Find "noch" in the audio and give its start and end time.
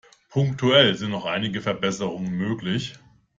1.11-1.25